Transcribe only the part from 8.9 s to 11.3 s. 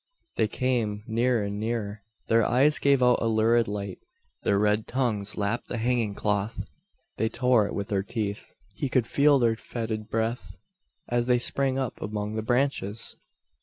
feel their fetid breath, as